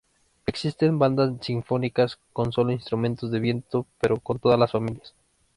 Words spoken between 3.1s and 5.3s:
de viento pero con todas las familias.